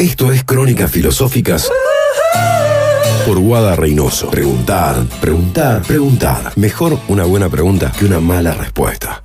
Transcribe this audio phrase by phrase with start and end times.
[0.00, 1.68] Esto es Crónicas Filosóficas
[3.26, 4.30] por Guada Reynoso.
[4.30, 6.52] Preguntar, preguntar, preguntar.
[6.54, 9.24] Mejor una buena pregunta que una mala respuesta.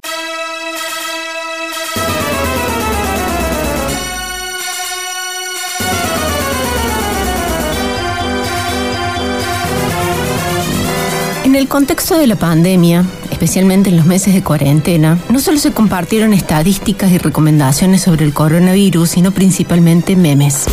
[11.43, 13.05] En el contexto de la pandemia,
[13.43, 18.33] especialmente en los meses de cuarentena, no solo se compartieron estadísticas y recomendaciones sobre el
[18.33, 20.63] coronavirus, sino principalmente memes.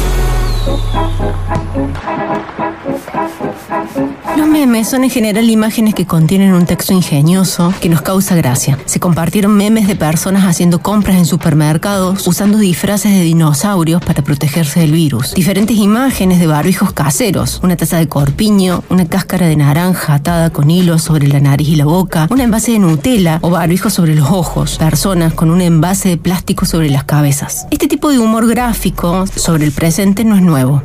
[4.50, 8.78] Memes son en general imágenes que contienen un texto ingenioso que nos causa gracia.
[8.84, 14.80] Se compartieron memes de personas haciendo compras en supermercados usando disfraces de dinosaurios para protegerse
[14.80, 15.34] del virus.
[15.34, 20.68] Diferentes imágenes de barbijos caseros, una taza de corpiño, una cáscara de naranja atada con
[20.68, 24.30] hilos sobre la nariz y la boca, un envase de Nutella o barbijos sobre los
[24.30, 27.66] ojos, personas con un envase de plástico sobre las cabezas.
[27.70, 30.82] Este tipo de humor gráfico sobre el presente no es nuevo.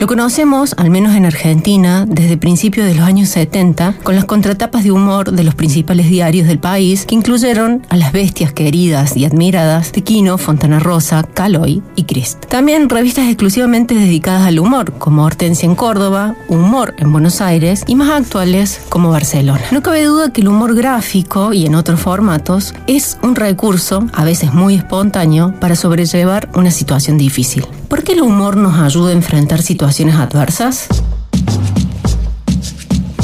[0.00, 4.84] Lo conocemos, al menos en Argentina, desde principios de los años 70, con las contratapas
[4.84, 9.24] de humor de los principales diarios del país, que incluyeron a las bestias queridas y
[9.24, 12.46] admiradas de Quino, Fontana Rosa, Caloy y Crist.
[12.46, 17.96] También revistas exclusivamente dedicadas al humor, como Hortensia en Córdoba, Humor en Buenos Aires y
[17.96, 19.64] más actuales como Barcelona.
[19.72, 24.22] No cabe duda que el humor gráfico y en otros formatos es un recurso, a
[24.22, 27.66] veces muy espontáneo, para sobrellevar una situación difícil.
[27.88, 30.88] ¿Por qué el humor nos ayuda a enfrentar situaciones adversas?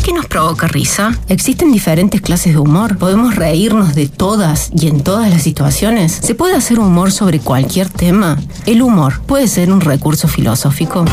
[0.03, 1.19] ¿Qué nos provoca risa?
[1.29, 2.97] ¿Existen diferentes clases de humor?
[2.97, 6.13] ¿Podemos reírnos de todas y en todas las situaciones?
[6.13, 8.39] ¿Se puede hacer humor sobre cualquier tema?
[8.65, 11.05] ¿El humor puede ser un recurso filosófico?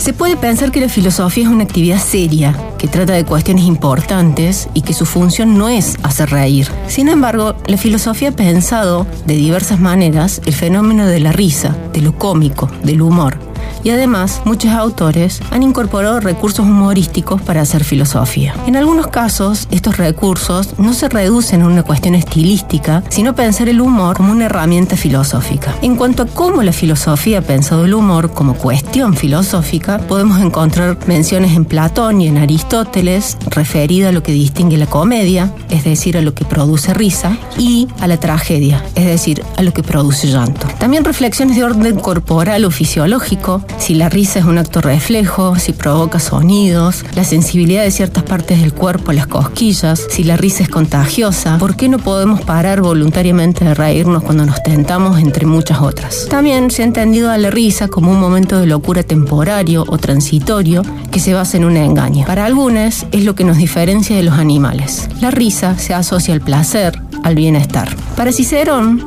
[0.00, 4.66] Se puede pensar que la filosofía es una actividad seria, que trata de cuestiones importantes
[4.72, 6.68] y que su función no es hacer reír.
[6.88, 12.00] Sin embargo, la filosofía ha pensado de diversas maneras el fenómeno de la risa, de
[12.00, 13.49] lo cómico, del humor
[13.82, 18.54] y además muchos autores han incorporado recursos humorísticos para hacer filosofía.
[18.66, 23.80] En algunos casos, estos recursos no se reducen a una cuestión estilística, sino pensar el
[23.80, 25.74] humor como una herramienta filosófica.
[25.82, 30.98] En cuanto a cómo la filosofía ha pensado el humor como cuestión filosófica, podemos encontrar
[31.06, 36.16] menciones en Platón y en Aristóteles referida a lo que distingue la comedia, es decir,
[36.16, 40.28] a lo que produce risa, y a la tragedia, es decir, a lo que produce
[40.28, 40.66] llanto.
[40.78, 45.72] También reflexiones de orden corporal o fisiológico si la risa es un acto reflejo, si
[45.72, 50.68] provoca sonidos, la sensibilidad de ciertas partes del cuerpo, las cosquillas, si la risa es
[50.68, 56.26] contagiosa, ¿por qué no podemos parar voluntariamente de reírnos cuando nos tentamos entre muchas otras?
[56.28, 60.82] También se ha entendido a la risa como un momento de locura temporario o transitorio
[61.10, 62.26] que se basa en un engaño.
[62.26, 65.08] Para algunos es lo que nos diferencia de los animales.
[65.20, 67.88] La risa se asocia al placer, al bienestar.
[68.16, 69.06] Para Cicerón,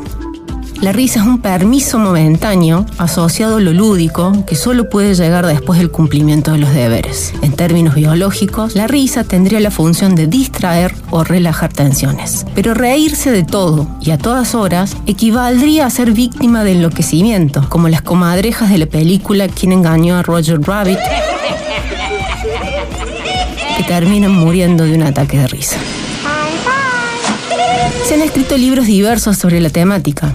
[0.84, 5.80] la risa es un permiso momentáneo asociado a lo lúdico que solo puede llegar después
[5.80, 7.34] del cumplimiento de los deberes.
[7.42, 12.46] En términos biológicos, la risa tendría la función de distraer o relajar tensiones.
[12.54, 17.88] Pero reírse de todo y a todas horas equivaldría a ser víctima de enloquecimiento, como
[17.88, 21.00] las comadrejas de la película Quien engañó a Roger Rabbit,
[23.78, 25.78] que terminan muriendo de un ataque de risa.
[28.06, 30.34] Se han escrito libros diversos sobre la temática,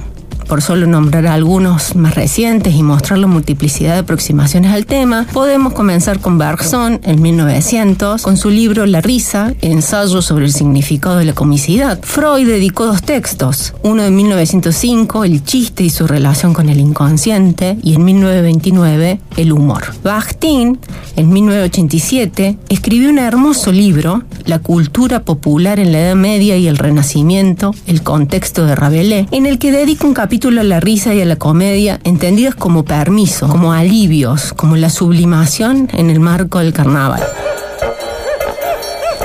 [0.48, 5.74] por solo nombrar algunos más recientes y mostrar la multiplicidad de aproximaciones al tema, podemos
[5.74, 11.26] comenzar con Bergson en 1900, con su libro La risa, ensayo sobre el significado de
[11.26, 12.00] la comicidad.
[12.02, 17.76] Freud dedicó dos textos, uno en 1905, El chiste y su relación con el inconsciente,
[17.82, 19.84] y en 1929, El humor.
[20.02, 20.78] Bakhtin,
[21.16, 26.78] en 1987, escribió un hermoso libro, La cultura popular en la Edad Media y el
[26.78, 31.20] Renacimiento, el contexto de Rabelais, en el que dedica un capítulo a la risa y
[31.20, 36.72] a la comedia entendidas como permiso, como alivios, como la sublimación en el marco del
[36.72, 37.22] carnaval.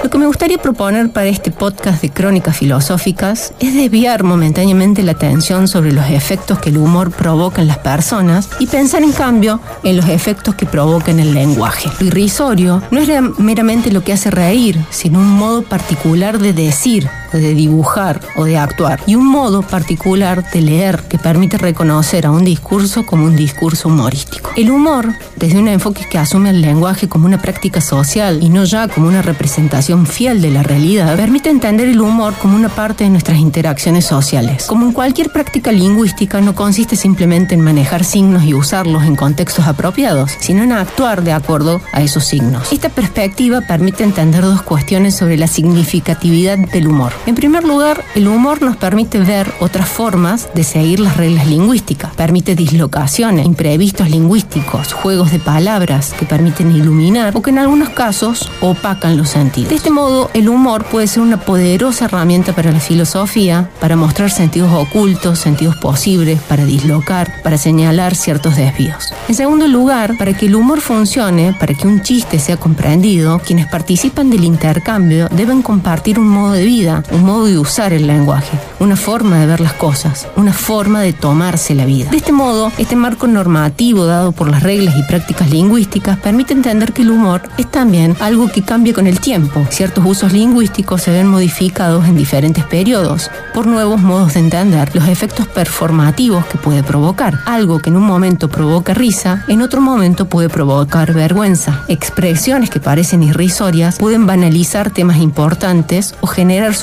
[0.04, 5.12] Lo que me gustaría proponer para este podcast de crónicas filosóficas es desviar momentáneamente la
[5.12, 9.60] atención sobre los efectos que el humor provoca en las personas y pensar en cambio
[9.84, 11.90] en los efectos que provoca en el lenguaje.
[12.00, 17.08] Lo irrisorio no es meramente lo que hace reír, sino un modo particular de decir,
[17.38, 22.32] de dibujar o de actuar y un modo particular de leer que permite reconocer a
[22.32, 24.52] un discurso como un discurso humorístico.
[24.56, 28.64] El humor, desde un enfoque que asume el lenguaje como una práctica social y no
[28.64, 33.04] ya como una representación fiel de la realidad, permite entender el humor como una parte
[33.04, 34.66] de nuestras interacciones sociales.
[34.68, 39.68] Como en cualquier práctica lingüística, no consiste simplemente en manejar signos y usarlos en contextos
[39.68, 42.72] apropiados, sino en actuar de acuerdo a esos signos.
[42.72, 47.14] Esta perspectiva permite entender dos cuestiones sobre la significatividad del humor.
[47.26, 52.14] En primer lugar, el humor nos permite ver otras formas de seguir las reglas lingüísticas.
[52.16, 58.52] Permite dislocaciones, imprevistos lingüísticos, juegos de palabras que permiten iluminar o que en algunos casos
[58.60, 59.70] opacan los sentidos.
[59.70, 64.30] De este modo, el humor puede ser una poderosa herramienta para la filosofía, para mostrar
[64.30, 69.14] sentidos ocultos, sentidos posibles, para dislocar, para señalar ciertos desvíos.
[69.30, 73.68] En segundo lugar, para que el humor funcione, para que un chiste sea comprendido, quienes
[73.68, 78.58] participan del intercambio deben compartir un modo de vida, un modo de usar el lenguaje,
[78.80, 82.10] una forma de ver las cosas, una forma de tomarse la vida.
[82.10, 86.92] De este modo, este marco normativo dado por las reglas y prácticas lingüísticas permite entender
[86.92, 89.66] que el humor es también algo que cambia con el tiempo.
[89.70, 95.08] Ciertos usos lingüísticos se ven modificados en diferentes periodos por nuevos modos de entender los
[95.08, 97.40] efectos performativos que puede provocar.
[97.46, 101.84] Algo que en un momento provoca risa, en otro momento puede provocar vergüenza.
[101.88, 106.74] Expresiones que parecen irrisorias pueden banalizar temas importantes o generar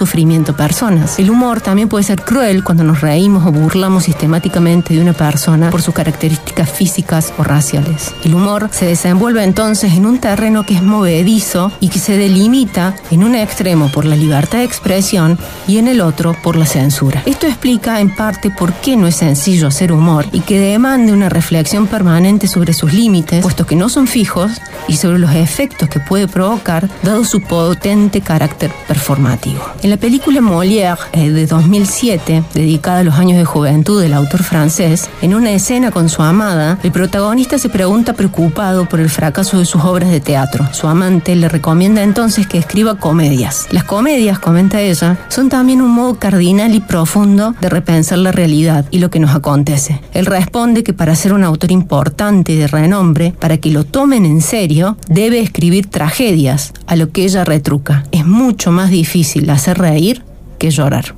[0.57, 1.19] personas.
[1.19, 5.71] El humor también puede ser cruel cuando nos reímos o burlamos sistemáticamente de una persona
[5.71, 8.15] por sus características físicas o raciales.
[8.25, 12.95] El humor se desenvuelve entonces en un terreno que es movedizo y que se delimita
[13.11, 17.23] en un extremo por la libertad de expresión y en el otro por la censura.
[17.27, 21.29] Esto explica en parte por qué no es sencillo hacer humor y que demande una
[21.29, 24.53] reflexión permanente sobre sus límites, puesto que no son fijos,
[24.89, 29.63] y sobre los efectos que puede provocar dado su potente carácter performativo.
[29.83, 34.43] En la película Molière eh, de 2007, dedicada a los años de juventud del autor
[34.43, 39.59] francés, en una escena con su amada, el protagonista se pregunta preocupado por el fracaso
[39.59, 40.67] de sus obras de teatro.
[40.73, 43.69] Su amante le recomienda entonces que escriba comedias.
[43.71, 48.87] Las comedias, comenta ella, son también un modo cardinal y profundo de repensar la realidad
[48.91, 50.01] y lo que nos acontece.
[50.15, 54.25] Él responde que para ser un autor importante y de renombre, para que lo tomen
[54.25, 58.05] en serio, debe escribir tragedias, a lo que ella retruca.
[58.13, 60.23] Es mucho más difícil hacer reír
[60.59, 61.17] que llorar.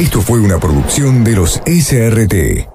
[0.00, 2.71] Esto fue una producción de los SRT.